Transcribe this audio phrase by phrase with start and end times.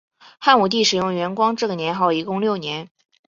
[0.39, 2.89] 汉武帝使用元光这个年号一共六年。